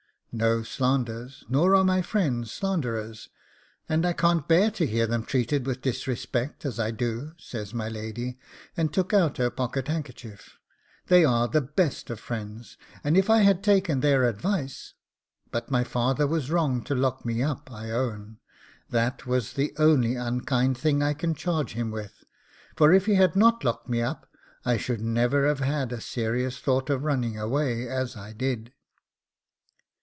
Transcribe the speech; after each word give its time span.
'No 0.33 0.63
slanders, 0.63 1.43
nor 1.49 1.75
are 1.75 1.83
my 1.83 2.01
friends 2.01 2.53
slanderers; 2.53 3.27
and 3.89 4.05
I 4.05 4.13
can't 4.13 4.47
bear 4.47 4.71
to 4.71 4.87
hear 4.87 5.05
them 5.05 5.25
treated 5.25 5.65
with 5.65 5.81
disrespect 5.81 6.65
as 6.65 6.79
I 6.79 6.89
do,' 6.89 7.33
says 7.37 7.73
my 7.73 7.89
lady, 7.89 8.39
and 8.77 8.93
took 8.93 9.13
out 9.13 9.39
her 9.39 9.49
pocket 9.49 9.89
handkerchief; 9.89 10.57
'they 11.07 11.25
are 11.25 11.49
the 11.49 11.59
best 11.59 12.09
of 12.09 12.17
friends, 12.17 12.77
and 13.03 13.17
if 13.17 13.29
I 13.29 13.39
had 13.39 13.61
taken 13.61 13.99
their 13.99 14.23
advice 14.23 14.93
But 15.51 15.69
my 15.69 15.83
father 15.83 16.25
was 16.25 16.49
wrong 16.49 16.81
to 16.85 16.95
lock 16.95 17.25
me 17.25 17.43
up, 17.43 17.69
I 17.69 17.91
own. 17.91 18.39
That 18.89 19.25
was 19.25 19.51
the 19.51 19.73
only 19.77 20.15
unkind 20.15 20.77
thing 20.77 21.03
I 21.03 21.13
can 21.13 21.35
charge 21.35 21.73
him 21.73 21.91
with; 21.91 22.23
for 22.77 22.93
if 22.93 23.05
he 23.05 23.15
had 23.15 23.35
not 23.35 23.65
locked 23.65 23.89
me 23.89 24.01
up, 24.01 24.29
I 24.63 24.77
should 24.77 25.01
never 25.01 25.45
have 25.45 25.59
had 25.59 25.91
a 25.91 25.99
serious 25.99 26.57
thought 26.57 26.89
of 26.89 27.03
running 27.03 27.37
away 27.37 27.85
as 27.85 28.15
I 28.15 28.31
did. 28.31 28.71